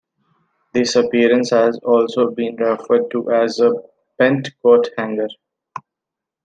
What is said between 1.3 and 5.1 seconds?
has also been referred to as a "bent coat